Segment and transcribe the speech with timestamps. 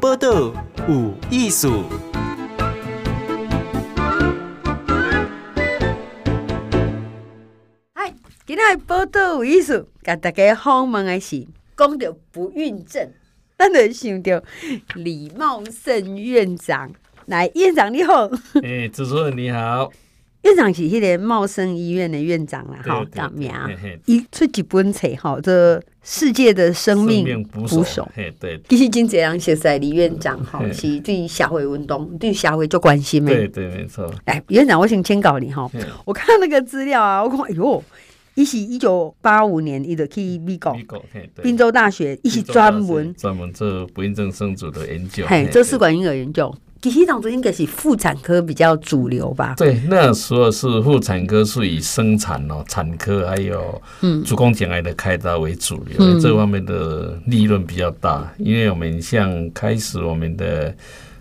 [0.00, 0.52] 报道
[0.88, 1.84] 有艺术。
[7.94, 8.14] 嗨，
[8.46, 11.46] 今天报道有艺术，甲大家访问的是
[11.76, 13.10] 讲到不孕症，
[13.56, 14.42] 咱就想到
[14.94, 16.92] 李茂盛院长。
[17.26, 18.26] 来，院长你好。
[18.62, 19.90] 哎、欸，主持人你好。
[20.42, 23.50] 院长是迄个茂盛医院的院长啦，哈，讲名。
[24.04, 28.08] 伊出一本册，哈，这世界的生命捕手。
[28.14, 28.60] 嘿，对。
[28.68, 33.34] 其实真这样熟悉李院长，哈，是对社会运动、对社会做关心的。
[33.34, 34.08] 对对，没错。
[34.24, 35.68] 哎，院长，我先请教你哈。
[36.04, 37.82] 我看那个资料啊，我讲，哎呦，
[38.36, 40.76] 伊是一九八五年，伊就去美国，
[41.42, 46.54] 宾州大学，伊是专门专门做不孕症生殖的研究，嘿，做试管婴儿研究。
[46.82, 49.54] 其实当中应该是妇产科比较主流吧？
[49.56, 53.82] 对，那时候是妇产科是以生产哦，产科还有
[54.24, 58.32] 子宫颈癌的开刀为主流，嗯、这方面的利润比较大。
[58.38, 60.72] 因为我们像开始我们的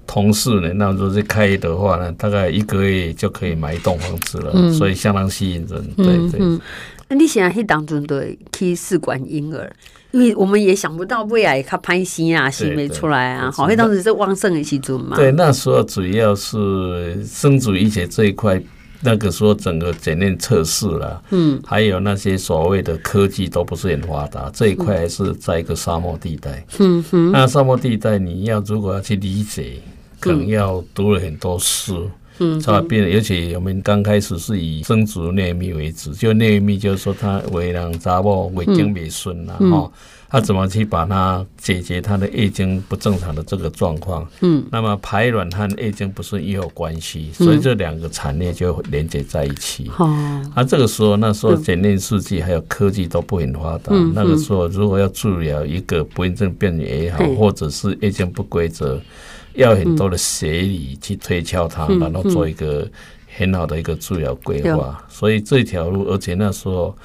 [0.05, 5.83] 同事呢，那如果是开的话呢，大概一个月就可以买一栋房子了，嗯、所以相当吸引人。
[5.95, 6.39] 对对。
[6.39, 6.61] 那、嗯
[7.07, 9.71] 嗯、你现在去当中对去试管婴儿？
[10.15, 15.17] 因为我们也想不到未来他拍戏啊，戏没出来啊，好，那当时是旺盛的时阵嘛。
[15.17, 18.61] 对，那时候主要是生殖医学这一块，
[19.01, 26.65] 那个时候整个检验测试了，嗯，还有那些所谓的科技都不是很发达，这一块还是在一个沙漠地带。
[26.79, 29.81] 嗯哼，那沙漠地带你要如果要去理解，
[30.21, 32.03] 可能要读了很多书。
[32.05, 32.11] 嗯，
[32.61, 39.91] 差别，而且我们刚开始是以生殖内密为主，就内密就是说他为人查某为经未顺了哈，
[40.29, 44.27] 他怎么去把它解决他的月经不正常的这个状况？
[44.41, 49.89] 嗯，那么排卵和月经不顺也有关系，所以这两个产业就连接在一起。
[49.97, 58.99] 哦、嗯，啊，这个时候那时候检验试剂还有科技都不很发达，嗯、那个时候如果要治疗一个不孕症变女也好，嗯、或者是月经不规则。
[59.55, 62.87] 要很多的学理去推敲它，然后做一个
[63.37, 65.03] 很好的一个治疗规划。
[65.09, 66.95] 所以这条路，而且那时候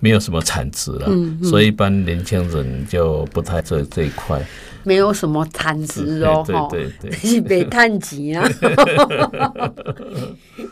[0.00, 1.08] 没有什么产值了，
[1.42, 4.40] 所以一般年轻人就不太做这一块。
[4.82, 8.42] 没有什么产值哦，对对对， 是没碳基啊。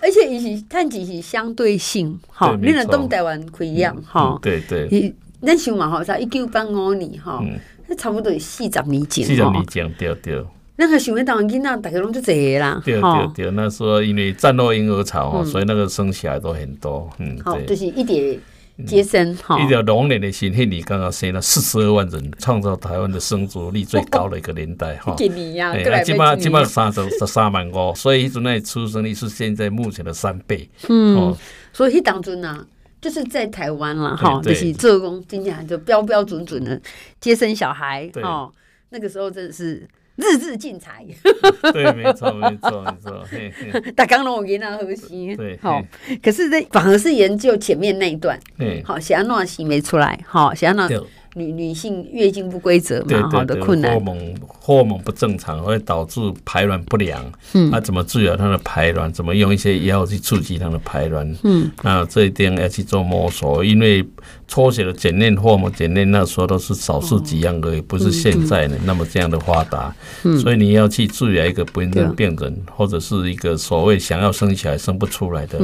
[0.00, 5.14] 而且也是碳基是相对性，哈，你若东台湾可以一样，哈，对对。
[5.42, 7.44] 咱想嘛，哈，在一九八五年，哈，
[7.86, 10.42] 那差不多四十年前，四十年前，对对。
[10.80, 12.80] 那个想要当囡仔，大家拢就这啦。
[12.84, 17.10] 对对对，那时候因为战后婴儿潮，所以那个生起来都很多。
[17.18, 18.38] 嗯，好，就是一点
[18.86, 19.60] 接生哈。
[19.60, 25.16] 一条龙年的新黑你刚刚生了四十二万人，创造台湾的生殖率最高的一个年代哈。
[25.18, 30.70] 给你呀，对，起码起码三十十三万五，所以那那出生率是现在目前的三倍。
[30.88, 31.36] 嗯，
[31.72, 32.64] 所以当中呢，
[33.00, 36.80] 就是在台湾了哈，就是做工今天就标标准准的
[37.18, 38.52] 接生小孩哦，
[38.90, 39.84] 那个时候真的是。
[40.18, 41.06] 日日进财，
[41.72, 42.84] 对，没错，没错，
[43.32, 43.80] 没错。
[43.96, 45.80] 大刚龙我给他核心，对，好。
[46.20, 50.88] 可是这反而是研究前面那一段，对，好，霞诺西没出来，好，霞诺。
[51.34, 57.22] 女女性月经不规则嘛，好的困难，荷尔蒙荷尔蒙不正常会导致排卵不良。
[57.52, 59.12] 嗯，那怎么治疗她的排卵？
[59.12, 61.32] 怎么用一些药去刺激她的排卵？
[61.44, 64.04] 嗯，那这一点要去做摸索，因为
[64.48, 69.94] 抽血的检验、荷尔蒙检验那时候都是少数几样而已，不是现在的那么这样的发达。
[70.24, 75.58] 嗯，所以你要去治疗一个不孕症病人，或者是一个所谓想要生起来生不出来的。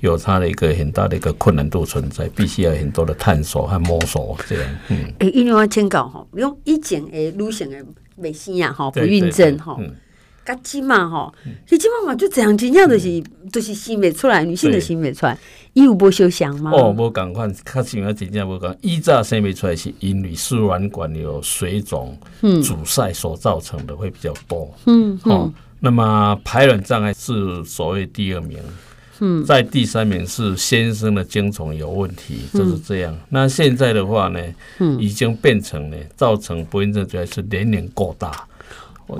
[0.00, 4.64] 有他的一个很大的一个困难度存在，必须要很多的探索和摸索这样。
[4.88, 7.82] 嗯，诶，因为我请教哈，用以前诶女性诶
[8.16, 9.74] 未生呀哈，不孕症哈，
[10.44, 11.32] 噶起码哈，
[11.70, 15.36] 你起码嘛就这样，真正就是就是生不出来，女性的生不出来，
[15.76, 16.70] 伊有无受伤吗？
[16.72, 22.16] 哦，无共款，较像啊，真正无共，以早生不出来是因为输卵管有水肿、
[22.64, 24.72] 阻塞所造成的会比较多。
[24.86, 28.58] 嗯，哦，那么排卵障碍是所谓第二名。
[29.20, 33.14] 嗯，在第三名是先生的精虫有问题，就是这样。
[33.28, 34.40] 那现在的话呢，
[34.98, 38.48] 已经变成呢，造成不孕症主要是年龄过大。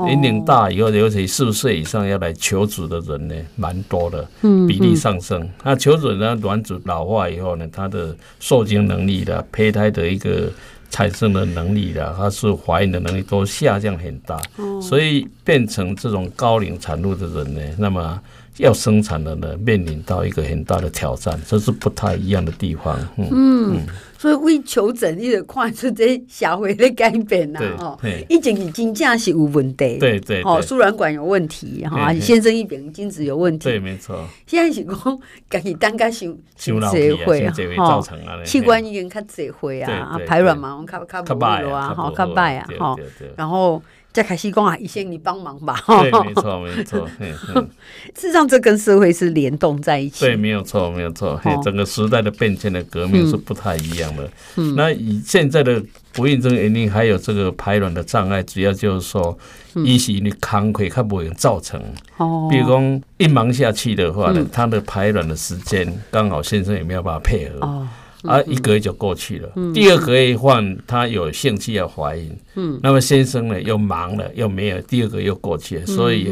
[0.05, 4.27] 年龄大以后，尤其四十岁以上要来求子的人呢，蛮多的，
[4.69, 5.49] 比例上升。
[5.63, 10.51] 那求子呢，卵子老化以后呢，它的受精能力的、胚胎的一个
[10.91, 14.41] 产生的能力的，它是怀孕的能力都下降很大，
[14.83, 18.21] 所以变成这种高龄产妇的人呢，那么。
[18.59, 22.99] 要生产的呢，面临到一个很大的挑战，这是不太一样的地方。
[23.17, 23.87] 嗯，嗯，
[24.19, 27.61] 所以为求诊，你得看出这社会的改变呐。
[27.79, 27.99] 哦，
[28.29, 29.99] 以前是真正是有问题。
[29.99, 30.43] 对对。
[30.43, 33.65] 哦，输卵管有问题，哈，先生一边精子有问题。
[33.65, 34.27] 对，没错。
[34.47, 35.19] 现在是讲，
[35.51, 36.27] 家己单个受
[36.57, 38.03] 受社会哈，
[38.45, 42.97] 器官已经较社会啊，排卵嘛，较较无咯啊，哈，较歹啊，哈。
[43.37, 43.83] 然后。
[44.17, 45.79] 再开始讲啊，医生你帮忙吧。
[45.87, 47.07] 对，没错，没错。
[48.17, 50.25] 事实上，这跟社会是联动在一起。
[50.25, 51.39] 对，没有错，没有错。
[51.45, 54.27] 嘿，整个时代的变迁的革命是不太一样的。
[54.57, 55.83] 嗯，那以现在的
[56.15, 59.37] 不孕症原因，还有这个排卵的障碍，主要就是说，
[59.85, 61.79] 一是你康亏它不会造成。
[62.17, 62.49] 哦。
[62.51, 67.59] 比如说一忙下去的话呢，它的排卵的时间刚好先生也没有办法配合。
[67.61, 67.87] 哦。
[68.23, 69.51] 啊，一个月就过去了。
[69.57, 76.29] 嗯、第二个月换她有兴趣要怀孕，嗯，那么先生呢又忙了，又没有，第二个又过去了，嗯、所以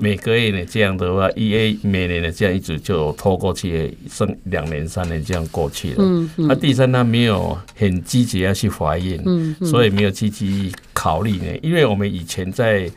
[0.00, 6.04] 每个月呢这样的话，一 A 每年呢这样一直就拖过去，剩两年三年这样过去了。
[6.36, 12.90] 那、第三，他没有很积极要去怀孕，所以没有积极考虑呢，因为我们以前在。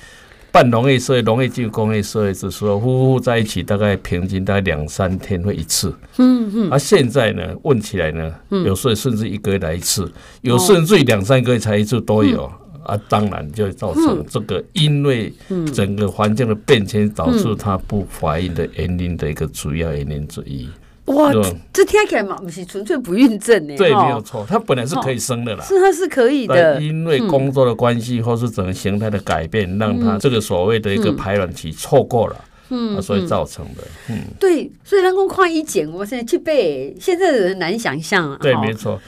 [0.53, 5.91] 办农业社会、农业进入工业社会的时候，夫妇在一起大概平均大概两三天会一次。
[6.19, 6.69] 嗯嗯。
[6.71, 10.09] 而现在呢，问起来呢，有时候甚至一个月来一次，
[10.41, 12.49] 有甚至两三个月才一次都有。
[12.83, 15.31] 啊，当然就会造成这个，因为
[15.73, 20.69] 整个环境的变迁导致她不怀孕的原因的一个主要原因之一。
[21.05, 21.31] 哇，
[21.73, 23.75] 这听起来嘛，不是纯粹不孕症呢？
[23.75, 25.63] 对，没有错，它本来是可以生的啦。
[25.65, 26.81] 是，它是可以的。
[26.81, 32.35] 因为工作的关系，或是整个形态的改变，让它这个所谓的一个排卵期错过了，
[32.69, 33.83] 嗯，所以造成的。
[34.09, 38.37] 嗯，对，所以人工快一减，我现在去背，现在的人难想象啊。
[38.41, 38.99] 对，没错。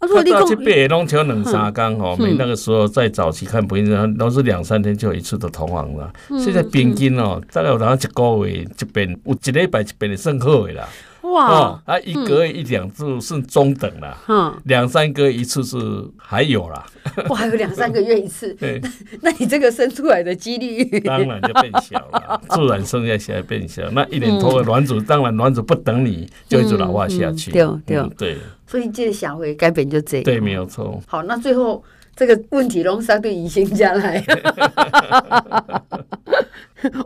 [0.00, 6.12] 他说去背弄桥冷沙缸哦，没那个时候在早期看不孕症，都是两三天就有一次的同房了。
[6.40, 10.88] 现在平均哦，大概有然后一个月一遍，有一礼拜一遍的算好的啦。
[11.32, 11.48] 哇！
[11.50, 15.76] 哦、啊，一个月一两次是中等了，嗯，两三个月一次是
[16.16, 16.84] 还有啦。
[17.28, 18.80] 哇，还有两三个月一次， 对，
[19.22, 23.82] 那你这个生出来的几率当然就变小了，自然生下起来变小。
[23.92, 27.50] 那一年多的卵子，当然卵子不等你就一直老化下去。
[27.50, 28.36] 对对对，
[28.66, 30.24] 所以这个小回改变就这样。
[30.24, 31.02] 对，没有错。
[31.06, 31.82] 好，那最后
[32.14, 34.22] 这个问题拢相对医生家来。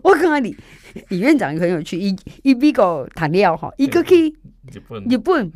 [0.02, 0.56] 我刚刚你。
[1.09, 5.53] 李院长也很有趣，一一比个谈料哈，一个去日本，日本，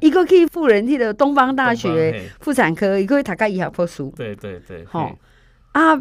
[0.00, 4.02] 一个去富人去的东方大学妇产科，一个去读个医学博士。
[4.16, 5.10] 对对对，吼
[5.72, 5.96] 啊，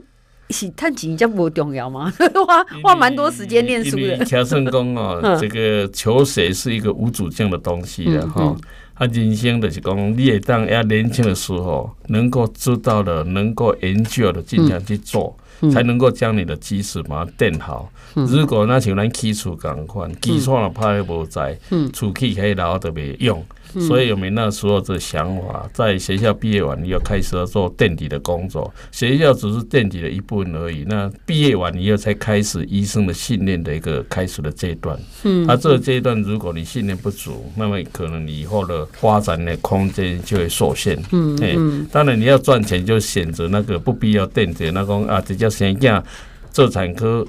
[0.50, 2.12] 是趁钱这无重要吗？
[2.46, 4.24] 花花蛮多时间念书的。
[4.26, 8.56] 乔圣公哦， 这个求学是一个无主见的东西的哈。
[9.02, 15.36] 他人生就是讲，你会当要年轻的时候，能够知道的，能够研究的，尽量去做。
[15.72, 17.88] 才能够将你的基础把它垫好。
[18.16, 21.56] 如果那像咱基础共款，基础了怕也不在，
[21.94, 23.46] 初期可以然后都没用。
[23.80, 28.74] 所以我们那时候的想法，在学校毕业完，你要开始要做垫底的工作。
[28.92, 30.84] 学校只是垫底的一部分而已。
[30.88, 35.00] 那毕业完，你要才开始医生的训练的一个开始的阶段。
[35.24, 41.00] 嗯，那这个阶段，如果你训练不足，那么可能你以后的发展的空间就会受限。
[41.12, 41.88] 嗯嗯。
[41.92, 45.52] 当然，你要赚钱，就选择那个不必要垫底那个啊，直接。
[45.52, 46.02] 先讲
[46.54, 47.28] 做产科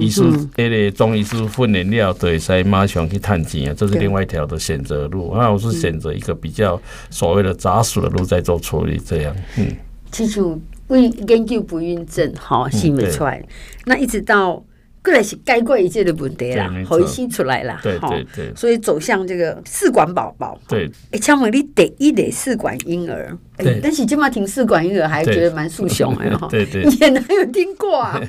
[0.00, 0.22] 医师，
[0.54, 5.32] 迄个中医师训练了，对，才马上去探钱啊，这是另外一条的选择路。
[5.34, 6.80] 那我是选择一个比较
[7.10, 9.34] 所谓的杂属的路在做处理，这样。
[9.58, 9.66] 嗯，
[10.10, 10.40] 其实
[10.88, 13.44] 为研究不孕症，好，是没出来，
[13.84, 14.62] 那一直到。
[15.06, 20.58] 过来是解决一切的问题啦，后医生出来了，对对对，所以走向这个试管宝宝。
[20.66, 28.20] 对，哎，请问你第一得试管婴儿，哎，但是今嘛听试管婴儿还觉得蛮肃雄哎哈， 对对，以前哪有听过啊？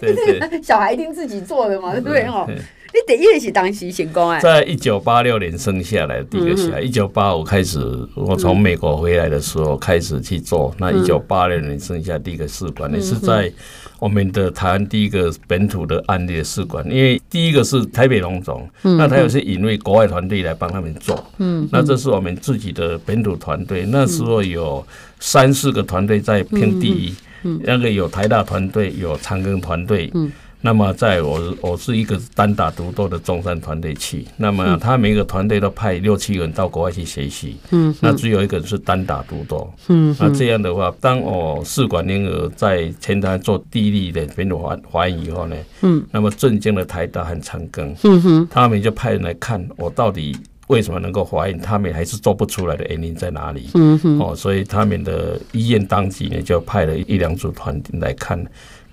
[0.64, 2.48] 小孩一定自己做的嘛，对不对哦？
[2.48, 7.78] 你第一类是当时成功哎，在一九八六年生下来的第一个小孩，一九八五开始，
[8.14, 13.52] 我从美国回来的时候开始去做，那一九八六年生下第一个试管，也是在。
[13.98, 24.86] 我们的台湾第一个本土的案例的试管，因为第一个是台北龙总，那他有些引入国外团队来帮他们做，嗯，那这是我们自己的本土团队，那时候有
[25.20, 27.14] 三四个团队在拼第一，
[27.62, 30.30] 那个有台大团队，有长庚团队，嗯。
[30.62, 50.36] 那么，在我我是一个单打独斗的中山团队去，那么他每个团队都派六七个人到国外去学习，嗯，那只有一个人是单打独斗，嗯，那这样的话，当我试管婴儿在前台做第一例的本土怀怀孕以后呢，嗯，那么镇江的台大和长庚，嗯哼，他们就派人来看我到底
[50.66, 58.44] 为什么能够怀孕，他们还是做不出来的原因在哪里，嗯哼，哦，所以他们的医院当即呢就派了一两组团来看。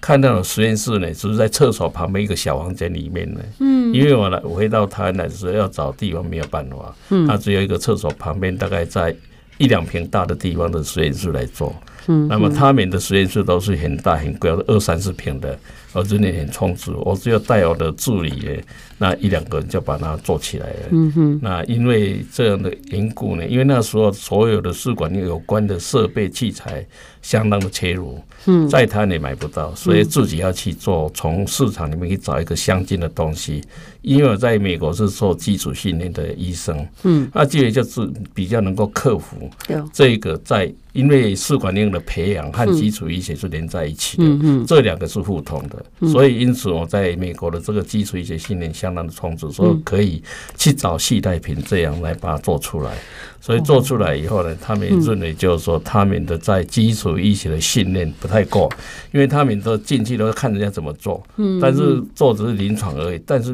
[0.03, 3.39] 看到的实验室呢，只是在厕所旁边一个小房间里面呢。
[3.59, 9.15] 嗯，因为我来我回到台湾来的时候要找地方没有办法，嗯，他只有一个厕所旁边，大概在
[9.59, 11.73] 一两平大的地方的实验室来做。
[12.07, 15.57] 嗯，那么他们的实验室都是很大很贵，二三十平的。
[15.95, 18.59] 而真的很充足，我只有带我的助理，
[19.03, 20.79] 那一两个人就把它做起来了。
[20.91, 26.85] 嗯哼，那因为这样的缘故呢，因为那时候所有的试管有关的设备器材
[27.21, 33.61] 相当的缺如，嗯，在台湾也买不到，所以自己要去做，从市场里面去找一个相近的东西。
[34.03, 39.49] 因为我在美国是做基础训练的医生，嗯，那这个就是比较能够克服
[39.91, 40.73] 这个在。
[40.93, 50.21] 因为试管婴儿的培养和基础医学是连在一起的，嗯、这两个是互通的，嗯、所以因此我在美国的这个基础医学训练相当的充足，所以可以
[50.57, 52.91] 去找替代品这样来把它做出来。
[53.41, 58.71] 所以做出来以后呢，他们认为就是说他们的在基础医学的训练不太够，
[59.11, 61.21] 因为他们都进去都看人家怎么做，
[61.61, 63.53] 但是做只是临床而已，但是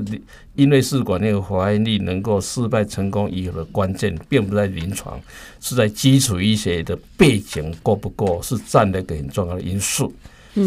[0.53, 5.19] 因为试管那个怀孕率能够失败成功以后的关键，并不在临床，
[5.59, 10.13] 是在基础医学的背景够不够，是占了一个很重要的因素。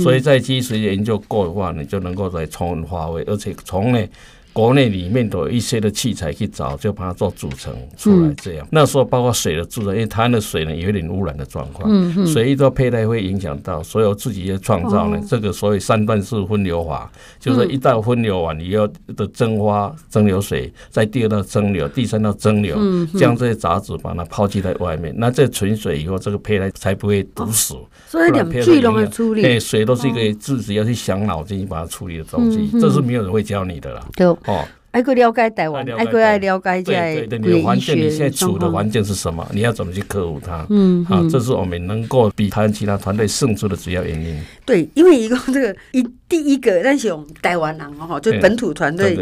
[0.02, 4.04] 所以在基础研究够的话，你就能够来充分发挥，而且从呢。
[4.52, 8.34] 国内里面都有一些的器材去找，就把它做组成出来。
[8.42, 13.82] 这样、嗯、那时候包括水的组成，因为台湾的水呢有点污染的状况，嗯嗯、水一到胚胎会影响到。
[13.82, 17.08] 所以我自己也创造呢，这个所谓三段式分流法，哦、
[17.40, 25.14] 就是一道分流完你要的蒸发蒸馏水，在第二道蒸馏，第三道蒸馏，将这些杂质把它抛弃在外面。
[25.16, 27.74] 那这纯水以后，这个胚胎才不会堵死。
[27.74, 29.42] 哦、所以两最容易处理。
[29.42, 34.06] 对，水都是一个自己要去想脑筋把它处理的东西，嗯、这是没有人会教你的啦。
[34.46, 39.46] 哦，爱过了解台湾，爱过爱了解在对对对，你环境你现在处的环境是什么？
[39.52, 40.66] 你要怎么去克服它？
[40.70, 44.38] 嗯，啊，这是我们能够比台湾其他团队胜出的主要原因。
[44.66, 49.16] 对，因为一个这个一第一个，但是用台湾人哦，就本土团队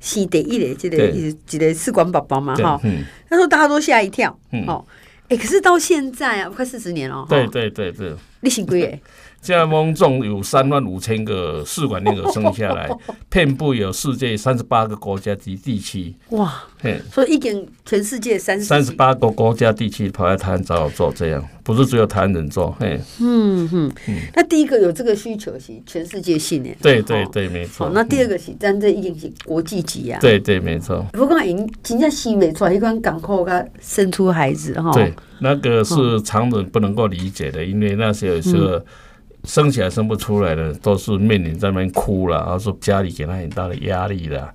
[0.00, 2.80] 是第一的，这个一个试管宝宝嘛哈。
[2.84, 4.38] 嗯，那时候大家都吓一跳。
[4.52, 4.84] 嗯，哦，
[5.28, 7.26] 哎，可是到现在啊，快四十年了。
[7.28, 9.00] 对对对对，你姓贵诶。
[9.46, 12.90] 现在梦中有三万五千个试管婴儿生下来，
[13.30, 16.12] 遍布有世界三十八个国家及地区。
[16.30, 22.74] 哇，嘿，所以一点全世界三三十八个国家地区跑来台湾找我做这样，不是只有台湾人做。
[22.80, 23.92] 嘿，嗯哼，
[24.34, 26.70] 那第一个有这个需求是全世界性的。
[26.82, 27.88] 对对对，没错。
[27.94, 30.18] 那第二个是真正已经是国际级啊。
[30.20, 31.06] 对对，没错。
[31.12, 34.90] 不过已经真正生不出来，一关港口他生出孩子哈。
[34.90, 38.82] 对，那个是常人不能够理解的，因为那时候是。
[39.46, 44.52] 生起来生不出来的，都是面临在那边哭了，然后说家里给他很大的压力了，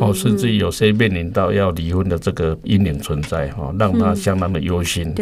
[0.00, 5.12] 哦，甚至有些面临到要离婚的这个阴影存在，哈，让他相当的忧心。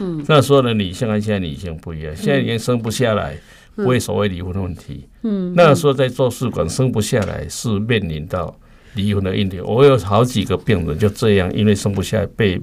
[0.00, 3.36] 嗯，那时候的女性跟现在女性不一样，现在已经生不下来，
[3.76, 5.08] 不会所谓离婚的问题。
[5.22, 8.52] 嗯，那个时候在做试管生不下来，是面临到
[8.94, 9.64] 离婚的阴影。
[9.64, 12.60] 我有好几个病人就这样，因为生不下来被。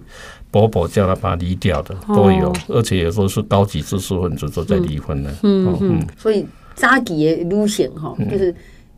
[0.54, 5.30] 婆婆叫他把他离掉的都有，哦、而且有时候是高级知识分子都在离婚的。
[5.44, 8.56] 嗯嗯，嗯所以早期的路线哈，就是。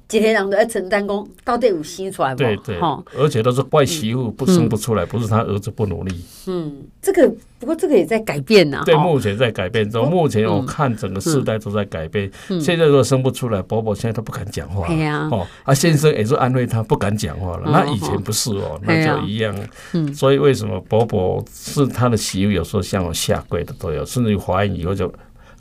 [0.08, 2.36] 几天人都要承担，讲到底有生出来吗？
[2.36, 2.78] 对对，
[3.18, 6.24] 而且都是怪媳妇不生不出来，不是他儿子不努力。
[6.46, 7.28] 嗯，这个
[7.60, 8.84] 不过这个也在改变呢。
[8.86, 10.08] 对，目前在改变中。
[10.08, 12.32] 目前我看整个世代都在改变。
[12.62, 14.86] 现在如果生不出来，伯伯现在都不敢讲话。
[14.88, 15.28] 对呀。
[15.32, 17.64] 哦，啊，先生也是安慰他，不敢讲话了。
[17.66, 19.56] 那以前不是哦，那就一样。
[19.94, 20.14] 嗯。
[20.14, 22.52] 所以为什么伯伯是他的媳妇？
[22.52, 25.12] 有时候向我下跪的都有，甚至于怀孕以后就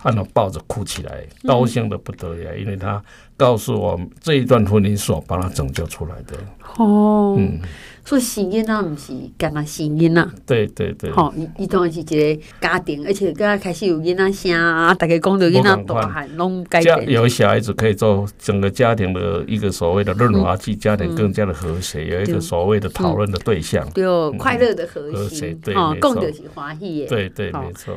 [0.02, 3.02] 看到抱着哭起来，高兴的不得了，因为他。
[3.36, 6.36] 告诉我这一段婚姻是我帮他拯救出来的。
[6.76, 7.60] 哦，嗯，
[8.04, 10.32] 所以婚姻啊，不是干那婚姻啊。
[10.44, 11.10] 对对对。
[11.12, 17.10] 好，一一段是一个家庭，而且刚刚开始有囡仔声啊，大家讲到囡仔大汉拢改变。
[17.10, 23.88] 有小孩子可以做整个家庭的一个所谓的润滑剂，家庭更加的和谐，有一个所谓的讨论的对象。
[23.90, 24.04] 对，
[24.38, 25.54] 快乐的和谐。
[25.62, 27.06] 对，哦，共的是欢喜的。
[27.08, 27.94] 对对，没错。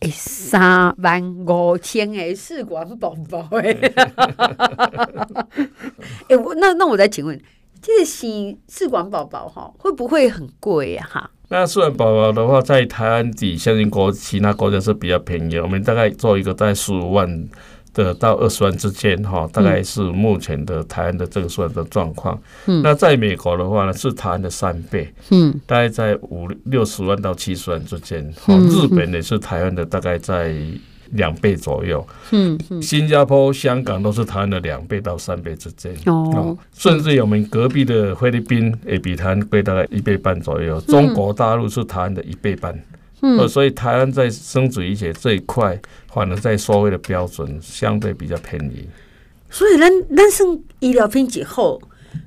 [0.00, 3.48] 哎，三万五千个试管宝宝
[4.84, 5.68] 哎。
[6.28, 7.38] 哎，我那那我再请问，
[7.82, 11.06] 这个新试管宝宝哈会不会很贵呀？
[11.10, 17.48] 哈，那试管宝宝的话，在台湾底相信国其他国家是比较便宜，我们大概做一个在十五万
[17.92, 22.40] 的到二十万之间哈，大概是目前的台湾的这个算的状况。
[22.66, 28.32] 嗯，那在美国的话呢，是台湾的三倍，嗯，大概在五六十万到七十万之间。
[28.46, 30.54] 嗯，日本也是台湾的大概在。
[31.12, 42.78] 两倍左右，嗯，嗯，新加坡、香港都是台湾的两倍到三倍之间，哦，甚至有我们隔壁的菲律宾也比台湾贵大概一倍半左右，中国大陆是台湾的一倍半，
[43.22, 45.76] 嗯，所以台湾在生殖医学这一块，
[46.12, 48.88] 反而在所谓的标准相对比较便宜，
[49.50, 51.76] 所以咱咱生医疗品质好，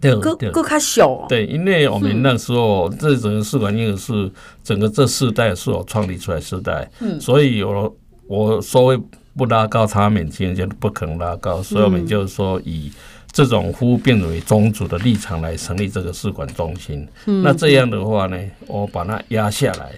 [0.02, 4.30] 对，够够较小，对，因为我们那时候这整个试管婴儿是
[4.62, 7.96] 整个这世代是我创立出来世代，嗯，所以有。
[8.28, 9.00] 我所谓
[9.36, 12.92] 不拉高他们，就不肯拉高，所以我们就是说以
[13.32, 17.08] 这种服务病为宗主的立场来成立这个试管中心。
[17.26, 18.38] 那这样的话呢，
[18.68, 19.92] 我把它压下来，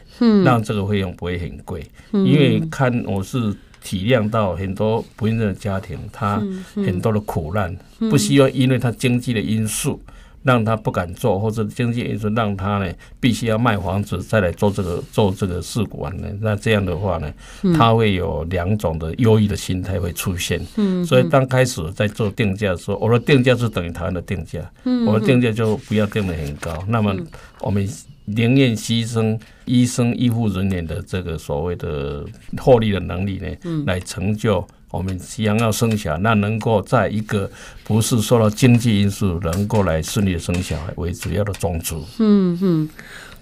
[0.44, 1.86] 让这个费用不会很贵。
[2.12, 3.54] 因为看我是
[3.84, 6.42] 体谅到很多不孕症的家庭，他
[6.76, 7.78] 很多的苦难，
[8.10, 10.02] 不希望因为他经济的因素。
[10.46, 16.28] 让他不敢做，或者经济因素让他呢必须要卖房子再来做这个做这个试管呢？
[16.40, 17.34] 那这样的话呢，
[17.76, 20.62] 他会有两种的忧郁的心态会出现。
[20.76, 24.60] 嗯，所以刚开始在做定价的时候，我的定价是等于台湾的定价，
[25.08, 26.72] 我的定价就不要定得很高。
[26.88, 27.16] 那么
[27.62, 27.88] 我们
[28.26, 32.24] 宁愿牺牲医生医护人员的这个所谓的
[32.58, 34.64] 获利的能力呢，来成就。
[34.96, 37.52] 我们想要生小孩，那能够在一个
[37.84, 41.94] 不是受到经济因素，能够来顺利生小孩为主要的宗旨。
[42.20, 42.90] 嗯嗯，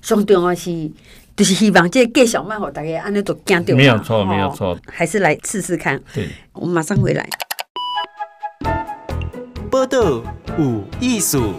[0.02, 0.92] 最重要是
[1.38, 3.76] 就是希望这个介绍蛮好，大家安尼都惊到。
[3.76, 6.02] 没有错，没有错，还是来试试看。
[6.12, 7.30] 对，我们马上回来。
[9.70, 10.24] 报道
[10.58, 11.54] 有艺术。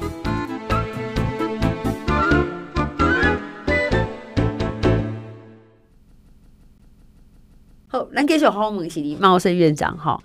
[8.25, 10.19] 咱继续好问是李茂盛院长哈。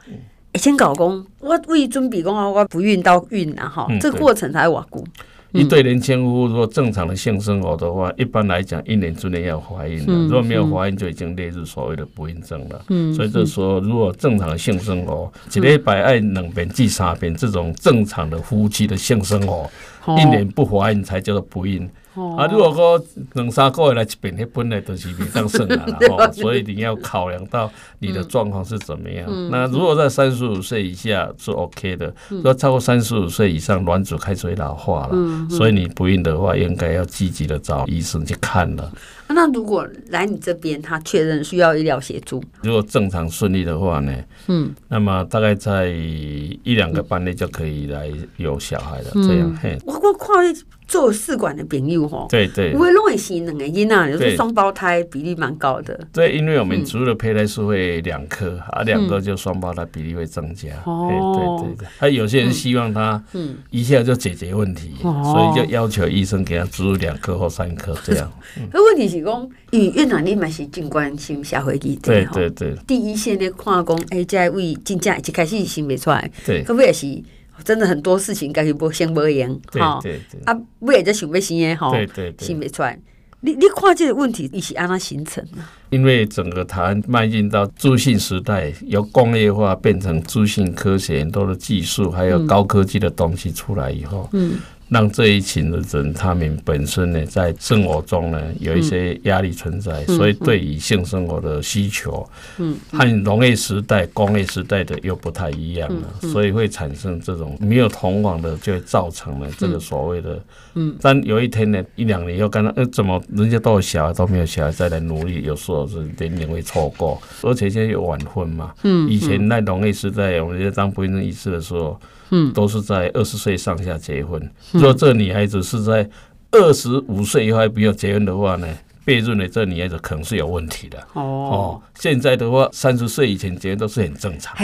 [0.53, 5.03] 先搞工，我为准备讲啊，我不孕到孕啊哈，这个过程才偌久。
[5.51, 10.13] 一对年轻夫妇如果正常的性生活的话，一般来讲一年之内要怀孕了。
[10.27, 12.81] 如果没有怀孕，就已经列入所谓的不孕症了。
[13.13, 19.69] 所以就说，如果正常的性生活，一个礼拜爱两遍至三遍，这种正常的夫妻的性生活，
[20.17, 21.89] 一年不怀孕才叫做不孕。
[22.37, 23.01] 啊，如果说
[23.33, 29.27] 两三个月来一遍，那本来都是没当算了， 所以你要考量到你的状况是怎么样。
[29.49, 35.15] 那如果在三十五岁以下是 OK 的，如果超过三十五岁以上，卵子开始会老化了，
[35.49, 38.91] 所以你不孕的话，应该要积极的找医生去看了。
[39.29, 44.13] 那如果来你这边，他确认需要医疗协助，如果正常顺利的话呢，
[44.47, 49.11] 嗯，那么大概在一两个班内就可以来有小孩了。
[49.13, 50.53] 这样，嘿，我我看
[50.87, 55.99] 做试管的朋友吼，对对，我会弄一些两个囡啊，就是双胞胎比例蛮高的。
[56.11, 60.69] 对，因为我们植入的胚胎数会两颗，啊，两个就双胞胎比例会增加。
[60.85, 68.31] 哦，对对对，他有些人希望他，嗯，一下就解决问题，所以就要求医生给他植入两颗或三颗这样。
[68.73, 77.21] 那问题是讲，因为院长你嘛是静观心社会议题，对对对，第一线咧看讲，哎，在为真正一开始生不出来，对，可不也是。
[77.61, 79.99] 真的很多事情，该是不先不言，哈，
[80.45, 81.91] 啊，不也在想要生的哈，
[82.39, 82.97] 生不出来。
[83.41, 85.45] 你你看这个问题，一起按它形成。
[85.89, 94.53] 因为整个台湾迈进到资讯时代，由工业化变成资讯科学，很多的技术还有高科技的东西出来以后，嗯。
[94.89, 121.99] 让这一群的人，他们本身呢，在生活中呢，有一些压力存在，所以对于性生活的需求，嗯，和农业时代、工业时代的又不太一样了，所以会产生这种没有同往的，就会造成了这个所谓的，嗯，但有一天呢，一两年又看到，呃，怎么人家都有小孩，都没有小孩，再来努力，有时候是年龄会错过，而且现在有晚婚嘛，嗯，以前在农业时代，我们在当不孕症医师的时候。
[122.31, 124.41] 嗯，都是在二十岁上下结婚。
[124.71, 126.09] 如果这女孩子是在
[126.51, 128.67] 二十五岁以后还没有结婚的话呢？
[129.05, 131.81] 被认为这女孩子可能是有问题的哦。
[131.95, 134.55] 现在的话，三十岁以前结婚都是很正常，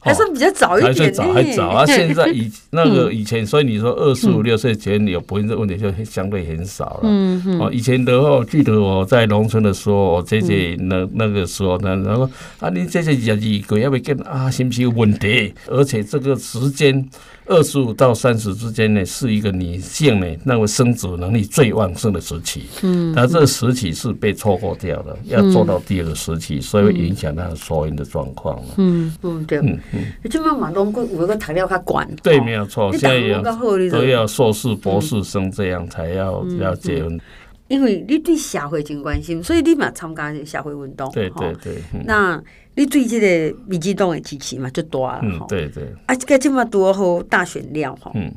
[0.00, 1.86] 还算比较早一点，还算早还早啊。
[1.86, 7.00] 现在以那个 以前，所以你说二十五六岁结婚有不孕这问题就相对很少了。
[7.04, 7.60] 嗯嗯。
[7.60, 15.54] 哦，以前的话，我记得我在农村的时候，我姐姐那那个时候呢，然后啊，你这些日子过要不跟啊，是不是有问题？
[15.66, 17.08] 而且这个时间。
[17.46, 22.66] 二十五到三十之间呢，是一个女性呢，那个生殖能力最旺盛的时期。
[22.82, 28.74] 嗯，那这个时期是被错过掉了，要做到第二个时期，所以会影响她的受孕的状况了。
[28.76, 29.58] 嗯嗯，对。
[29.58, 32.16] 嗯嗯，你这边马东有有个材料较悬。
[32.22, 32.92] 对，没有错。
[32.92, 37.20] 现在要都要硕士、博士生这样才要要结婚。
[37.68, 41.10] 因为你对社会真关心，所以你嘛参加社会运动。
[41.12, 41.82] 对对对。
[42.04, 42.42] 那。
[42.76, 45.92] 你对这个民进党的支持嘛就大了，嗯，对对。
[46.06, 48.32] 啊，这个这么多好大选料哈，嗯，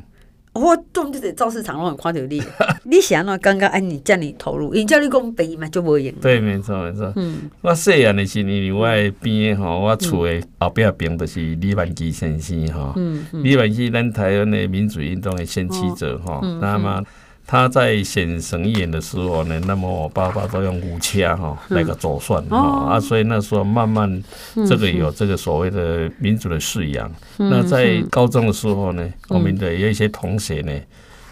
[0.54, 2.42] 我总就是造市场，我很看到你。
[2.86, 3.38] 你想要？
[3.40, 6.14] 刚刚按你叫你投入，因叫你讲背嘛就无用。
[6.22, 7.12] 对，没错没错。
[7.16, 17.04] 嗯，我细汉的时候，我的边吼，我厝的后壁边就是李万基先生吼，嗯嗯，李万基咱台湾的民主运动的先驱者吼，那么。
[17.46, 24.24] 他在选神演的时候呢，那么我爸爸都用五枪哈那个走算哈啊，所以那时候慢慢
[24.68, 27.12] 这个有这个所谓的民主的素养。
[27.38, 30.72] 那在高中的时候呢，我们的有一些同学呢，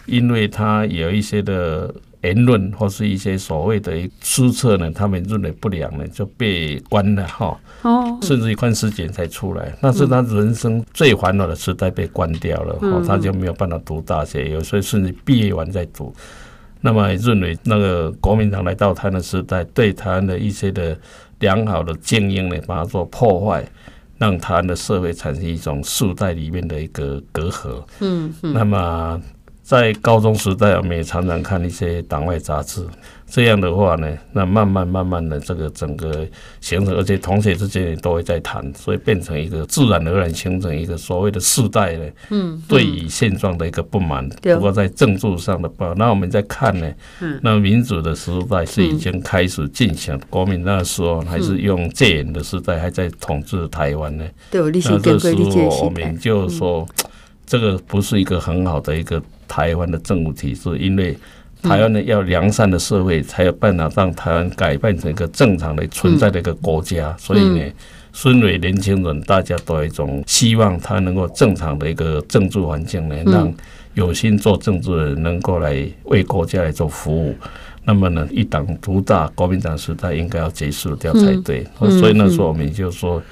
[0.06, 7.58] 因为他有一些的言论或是一些所谓的施策呢，他们认为不良呢，就被关了哈。
[7.82, 16.14] 哦，甚至一段时间才出来，那是他人生最烦恼的时代被关掉了，哦，他就没有办法读大学，有时候甚至毕业完再读。
[16.80, 20.96] 那么认为那个国民党来到台湾的时代，对台湾的一些的
[21.40, 23.64] 良好的精英呢，把它做破坏，
[24.18, 27.82] 让台湾的社会产生一种世代里面的一个隔阂。
[27.98, 29.20] 嗯嗯，那么。
[29.62, 32.84] 在高中时代，我们也常常看一些党外杂志。
[33.34, 36.26] 这样的话呢，那慢慢慢慢的，这个整个
[36.60, 44.28] 形成，而且同学之间也都会在谈，所以变成一个自然而然形成一个所谓的世代呢，嗯，对于现状的一个不满。
[44.28, 46.92] 不过在政治上的不，那我们在看呢，
[47.40, 54.24] 那民主的时代是已经开始进行，国民那时候还是用戒严的时代，还在统治台湾呢。
[54.50, 56.86] 对，那这时候我们就说，
[57.52, 59.20] 这个不是一个很好的一个。
[59.48, 61.14] 台湾的政务体制，因为
[61.62, 67.14] 台湾呢要良善的社会，才有办法让台湾改变成一个正常的存在的一个国家。
[67.18, 67.70] 所以呢，
[68.14, 73.52] 身为年轻人，大家都有一种希望，他能够正常的一个政治环境呢，让
[73.92, 77.34] 有心做政治的人能够来为国家来做服务。
[77.84, 81.66] 那么呢，一党独大，国民党时代应该要结束掉才对。
[82.00, 83.22] 所以那时候我们就说。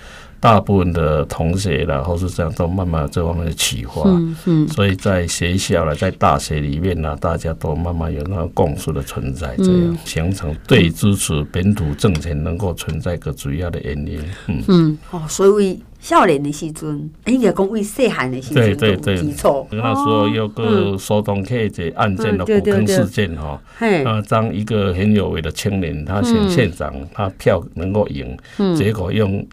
[0.41, 4.03] 大部分的同学啦，或是这样，都慢慢这方面的启发。
[4.07, 14.19] 嗯嗯，所以在学校了，在大学里面呢，大家都慢慢有那个共识的存在，这样形成对支持本土政权能够存在个主要的原因。
[14.49, 14.65] 嗯。
[14.69, 19.67] 嗯，哦，所以少年的时阵，应该讲为细汉的时阵，对对对，基础。
[19.71, 23.61] 那时候有个苏东克这案件的古坑事件哈，
[24.07, 28.35] 啊，当一个很有为的青年，他选县长，他票能够赢，
[28.75, 29.47] 结果用。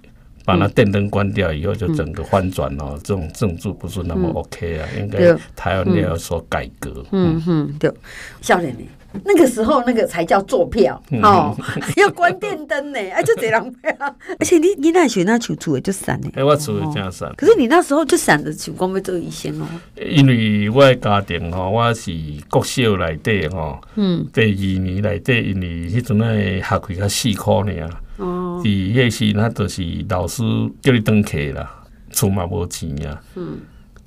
[0.48, 2.98] 把那电灯关掉以后，就整个翻转哦。
[3.04, 7.04] 这种政治不是那么 OK 啊，应该台湾也要说改革。
[7.12, 7.92] 嗯哼，对，
[8.40, 8.80] 少年呢，
[9.26, 11.54] 那个时候那个才叫坐票哦，
[11.98, 13.94] 要关电灯呢，哎，就这样票。
[14.40, 17.30] 而且你你那时那厝厝的就散呢，哎，我厝的真散。
[17.36, 19.68] 可是你那时候就闪的情况要做医生哦。
[19.98, 22.10] 因为我的家庭吼，我是
[22.50, 27.90] 国小来的哈，嗯，第二年来的，因为迄阵诶学费较四块呢。
[28.17, 30.43] 哦，伫迄时，那就是老师
[30.82, 33.21] 叫你转课啦，厝嘛无钱啊。
[33.36, 33.60] 嗯。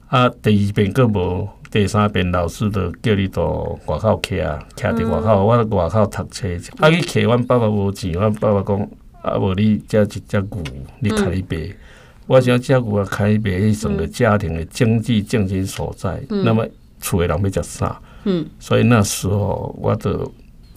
[0.08, 6.48] 啊，第二遍阁无，第三遍老师就叫你到外口徛，徛伫外口，我伫外口读册。
[6.78, 8.88] 啊，去徛，阮爸爸无钱，阮爸爸讲，
[9.22, 10.64] 啊，无你遮一只牛，
[10.98, 11.72] 你开一杯。
[12.26, 16.20] 我想遮牛啊，开一杯，是整个家庭的经济重心所在。
[16.28, 16.66] 那么
[17.00, 18.00] 厝的人要食啥？
[18.24, 18.44] 嗯。
[18.58, 20.32] 所以那时候我就。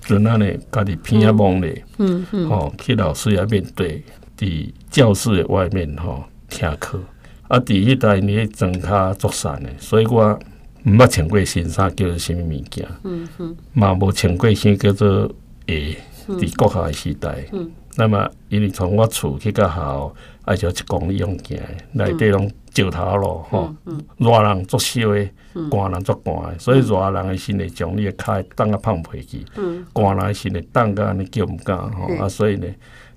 [0.06, 4.04] 就那呢，家己偏啊懵嘞，嗯嗯，吼、嗯，去老师遐面对，
[4.38, 7.00] 伫教室的外面吼听课，
[7.48, 10.38] 啊，伫迄代你装卡作散的，所以我
[10.86, 15.32] 毋捌穿过新衫叫做啥物物件，嗯嗯，嘛无穿过啥叫做
[15.68, 20.14] 鞋，伫国校的时代，嗯，那么因为从我厝去到校，
[20.46, 21.58] 爱就一公里用行，
[21.94, 23.76] 内底拢石头路吼，
[24.18, 25.30] 热人作烧的。
[25.70, 29.46] 寒人作寒的，所以热人的心会将你的脚当个放屁去，
[29.94, 32.66] 寒人的心里当个你叫毋敢吼啊，所以呢，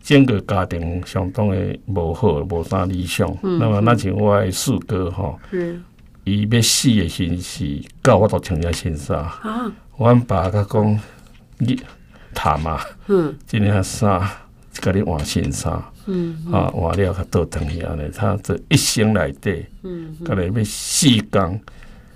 [0.03, 3.27] 整个家庭相当的无好，无啥理想。
[3.41, 5.41] 那么那像我的四哥吼，
[6.25, 9.27] 伊要死的心是到我都穿件新衫。
[9.97, 11.01] 阮爸甲讲，
[11.57, 11.81] 你
[12.35, 12.79] 他妈，
[13.47, 14.21] 今天衫
[14.73, 15.83] 甲你换新衫，
[16.53, 19.65] 啊换了较倒腾去安尼，他这一生内底，
[20.25, 21.61] 甲你要四工。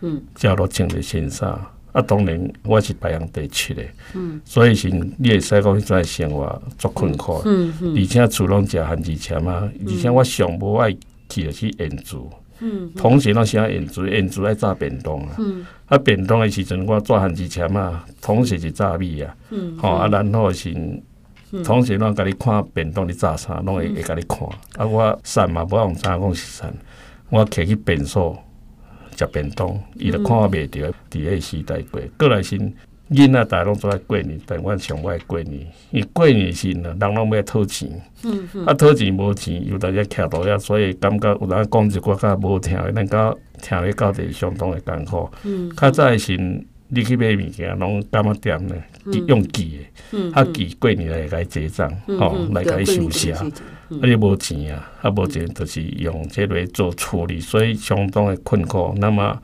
[0.02, 1.50] 嗯，叫落穿的新衫，
[1.92, 3.82] 啊，当然我是白洋地区的，
[4.14, 10.90] 嗯，所以是你会使讲迄种生活足困苦，嗯嗯，而且厝拢食番薯签啊，而且我上无爱
[11.28, 20.74] 去的是演出，嗯，同时拢喜欢演出，演出爱炸便当啊，嗯，啊便当的时阵我做番薯签啊，同时是炸米啊，嗯，吼啊，然后是
[21.64, 24.40] 同时拢甲你看便当你炸啥，拢会会甲你看，
[24.76, 26.74] 啊，我散嘛，无用知影讲是散，
[27.28, 28.36] 我摕去便所。
[29.16, 32.00] 食便当，伊就看袂着，伫迄个时代过。
[32.16, 32.58] 过来是
[33.10, 35.66] 囡仔，大拢做爱过年，但阮上爱过年。
[35.90, 37.90] 伊过年时呢，人拢要讨钱，
[38.24, 45.28] 嗯嗯、啊讨钱无钱，有大家徛到遐，所以感觉有人讲一寡较无听的，咱到听咧到底相当的艰苦。
[45.76, 48.74] 较、嗯、早是你去买物件，拢感觉点呢，
[49.26, 53.36] 用记的，啊记过年来来结账，吼来甲伊收下。
[53.90, 54.06] 啊！
[54.06, 58.94] 你无钱啊，啊无钱，就是用这个做处理，所以相当的困苦。
[58.98, 59.36] 那么，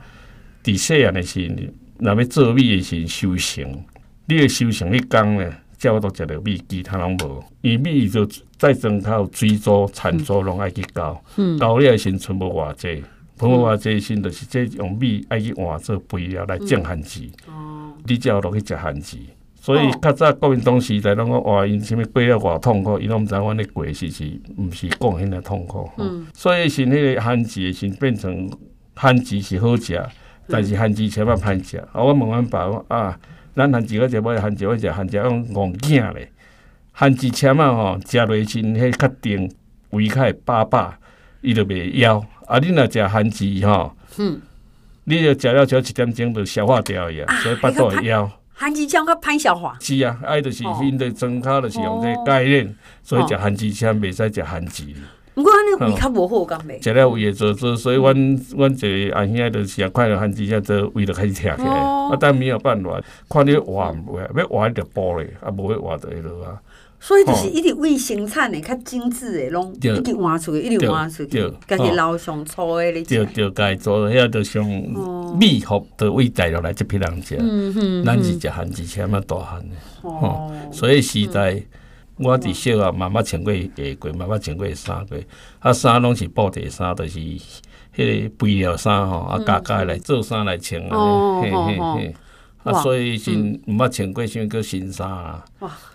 [0.63, 1.55] 伫细汉的时候，
[1.99, 3.83] 若要做米的时候，收成，
[4.25, 7.43] 你的收成，你讲呢，叫我都食着米，其他拢无。
[7.61, 8.25] 伊米就
[8.57, 11.21] 再种靠水煮、餐煮，拢爱去交。
[11.59, 13.03] 交了时阵，全部偌济，
[13.37, 17.21] 全部偌济，先就是这用米爱去换做肥料来种番薯。
[17.47, 19.17] 哦，你才有落去食番薯。
[19.59, 24.23] 所以较早国民党时代，拢讲哇，因啥物过了偌痛苦，伊拢毋知阮咧过是是
[24.57, 25.89] 毋是讲迄个痛苦。
[25.97, 28.49] 嗯，所以是迄个番薯是变成
[28.95, 30.01] 番薯是好食，
[30.47, 31.77] 但是番薯千万歹食。
[31.77, 33.19] 啊，我问阮爸讲啊，
[33.55, 36.31] 咱番薯我食买番薯，我食番薯用戆囝咧。
[36.93, 39.51] 番薯签啊吼，食落去迄较定，
[39.89, 40.93] 胃较会饱饱，
[41.41, 42.23] 伊就袂枵。
[42.47, 44.41] 啊，你若食番薯吼，嗯，
[45.03, 48.29] 你就食了少一点钟就消化掉去啊，所以腹肚会枵。
[48.53, 49.77] 番薯签较歹消化。
[49.79, 54.83] 是啊，爱就是因的装卡就是用这个概念，所以食番薯签袂使食番薯。
[55.35, 56.83] 毋过安尼胃较无好，敢袂？
[56.83, 58.15] 食了胃会做做，所以阮
[58.55, 61.75] 阮一个阿兄就是食快乐番薯签，做胃就开始疼起来。
[61.75, 66.57] 啊，但没有办法，看你活唔活，要活就补咧，啊，无要活就会落啊。
[66.99, 73.03] 所以就是一直为生产的较精致的，拢一直换出去，一直换出去，家己捞上粗的咧。
[73.03, 74.65] 对对，家做，遐就上
[75.37, 77.37] 密合的胃材料来这批人食。
[78.03, 79.75] 咱是食番薯签嘛大汉的。
[80.01, 81.61] 哦，所以时代
[82.17, 83.61] 我伫小啊，妈妈穿过下
[83.99, 85.17] 过，妈妈穿过衫过，
[85.59, 87.39] 啊衫拢是布袋衫，就是迄
[87.95, 91.41] 个肥料衫吼，啊加加来做衫来穿啊。
[91.41, 92.15] 嘿嘿嘿。
[92.67, 95.43] 啊，所以是毋捌穿过啥物个新衫啊。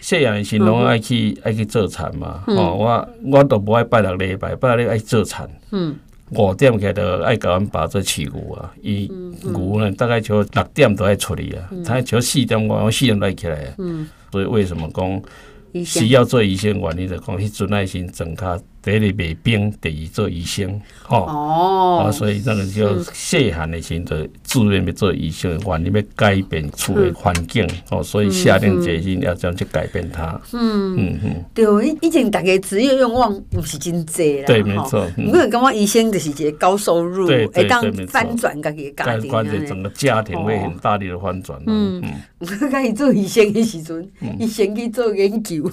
[0.01, 2.43] 细汉的时拢爱去爱去做田嘛。
[2.47, 5.49] 吼，我我都无爱拜六礼拜，拜六爱做田。
[5.71, 5.97] 嗯。
[6.31, 8.73] 五点起来就爱甲阮爸做饲牛啊。
[8.81, 9.11] 伊
[9.43, 11.71] 牛呢，大概就六点都爱出去啊。
[11.85, 13.75] 他就四点我我四点来起来啊。
[13.79, 14.09] 嗯。
[14.31, 18.59] 所以为什么讲需要做医生原因就讲迄阵爱先增加。
[18.83, 30.41] 第一卖冰，第二做医生，吼，哦，所以那个叫细汉的时阵就自愿要做医生，愿意要改变厝的环境，哦，所以下定决心要这样去改变它。
[30.53, 31.21] 嗯嗯。
[31.23, 35.07] 嗯，对，以前大家职业愿望不是真济啦，对，没错。
[35.17, 41.57] 因为感觉医生就是一个高收入，会当翻转家己的家庭，关键整个家庭会很大力的翻转。
[41.69, 45.71] 嗯嗯， 我开始做医生的时阵，医生去做研究，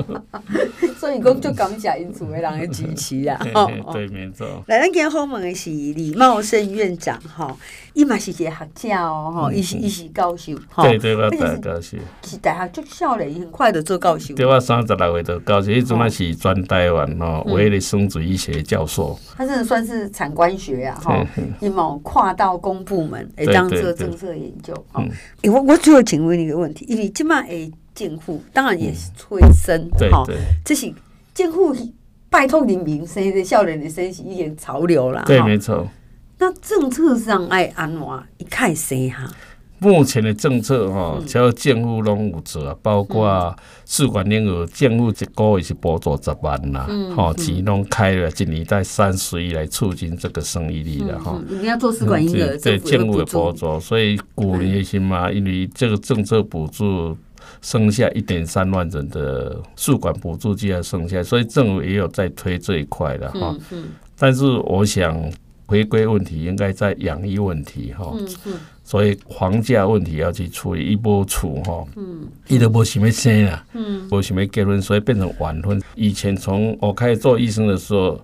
[0.98, 1.81] 所以讲就讲。
[1.82, 4.46] 家因厝的人的支持啊， 哦，对，没错。
[4.66, 7.54] 来，咱今天访问的是李茂盛院长，哈，
[7.92, 14.34] 伊嘛是一个学者哦，哈，伊是伊是教授，对对，我大教授，是大学就少年，很快的做教授。
[14.34, 19.18] 对，我三十来岁就教授，伊阵嘛是全台湾哦，唯一的生殖医学教授。
[19.36, 21.26] 他真的算是产官学啊，哈，
[21.60, 24.72] 伊嘛跨到公部门，诶，当做政策研究。
[24.94, 25.10] 嗯，
[25.52, 30.24] 我我最后请问你一个问题，因为即马诶，政府当然也是催生，哈，
[30.64, 30.92] 这是。
[31.34, 31.74] 政府
[32.28, 35.86] 拜托人民生的少年的生是已经潮流啦，对，没错。
[36.38, 38.00] 那政策上爱安怎
[38.38, 39.30] 一开生哈？
[39.78, 51.40] 目前的政策哈，只要政府拢有做，包括试管婴儿，政府一个月是补助十万啦，哈，钱拢开了，一年带三十亿来促进这个生育率了哈。
[51.48, 57.16] 你要做试管婴儿，对政府的补助，所以鼓励些嘛，因为这个政策补助。
[57.62, 63.56] 剩下一点三万人的宿管补助金要剩下，所以政府也有在推这一块的哈。
[64.18, 65.18] 但是我想
[65.66, 68.12] 回归问题应该在养育问题哈。
[68.84, 71.84] 所以房价问题要去处理，一波处哈。
[71.96, 72.26] 嗯。
[72.48, 73.64] 伊都无想要生啊。
[73.74, 74.08] 嗯。
[74.10, 75.80] 无想要结婚，所以变成晚婚。
[75.94, 78.20] 以前从我开始做医生的时候，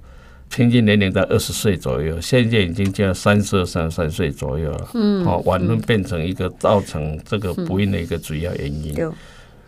[0.50, 4.88] 平均年龄在二十岁左右，现在已经到三十二、三十三岁左右了。
[4.94, 8.94] 嗯，好，晚婚变成一个造成这个不孕的一个主要原因。
[8.98, 9.12] 嗯、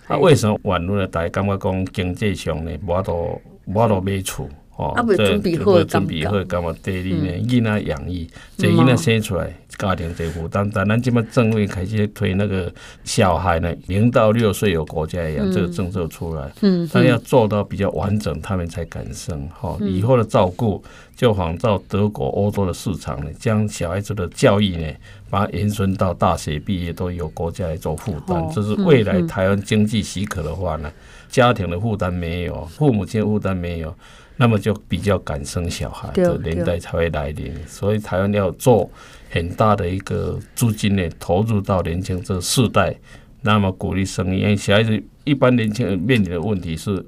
[0.08, 1.06] 啊，为什么晚婚呢？
[1.06, 4.48] 大家感觉讲经济上呢，无多无多买厝，
[4.80, 6.74] 哦，这准备好，准备好，干嘛？
[6.82, 9.54] 第二呢，囡仔养育，这囡仔生出来。
[9.78, 12.70] 家庭这负担，但咱这么政府开始推那个
[13.02, 19.78] 小孩呢，零到六岁有国家养这个政策出来，嗯，但要做到比较完整，他们才敢生哈。
[19.80, 20.84] 以后的照顾
[21.16, 24.86] 就仿照德国、欧洲的市场呢，将小孩子的教育呢，
[25.30, 28.46] 把它延伸到大学毕业都由国家来做负担。
[28.52, 30.92] 这是未来台湾经济许可的话呢，
[31.30, 33.94] 家庭的负担没有，父母亲负担没有，
[34.40, 37.52] 那么就比较敢生小孩的年代才会来临。
[37.68, 38.90] 所以台湾要做。
[39.32, 42.92] 很大的一个资金呢，投入到年轻这世代，
[43.42, 44.40] 那么鼓励生育。
[44.40, 47.06] 因为小孩子一般年轻人面临的问题是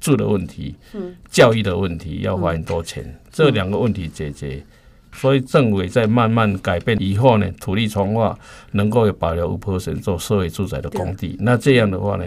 [0.00, 4.64] 住的问题，嗯，教育的问题要花很多钱，嗯、这两个问题解决。
[5.14, 8.38] 所以政委在慢慢改变，以后呢，土地重化
[8.72, 12.24] 能够有保留五 percent 做社会住宅的工地，那这样的话呢，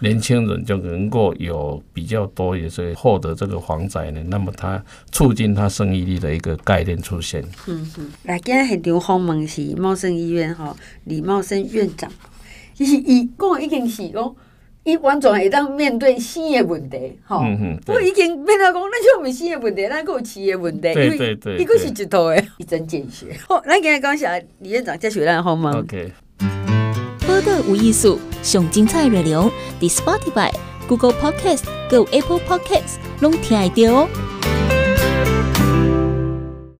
[0.00, 7.44] 年轻人就能够有比较多也是获得这个房宅呢，那么他促进他生育力的一个概念出现。
[7.68, 10.74] 嗯嗯，来，今天很多访问是茂盛医院哈，
[11.04, 12.10] 李茂盛院长，
[12.74, 14.34] 其实伊讲已经是讲。
[14.84, 17.78] 伊完全会当面对新的问题，吼、嗯。
[17.86, 23.36] 我已经变到讲，那就毋是新的问题，咱阁有饲的问题，因为伊个是一套的，一针见血。
[23.46, 25.72] 好，咱今日讲一下李院长接受咱的访问。
[25.74, 26.12] OK。
[27.26, 30.50] 播客无艺术，上精彩内容，伫 Spotify、
[30.88, 34.08] Google Podcast、Go Apple Podcasts，拢听得到哦。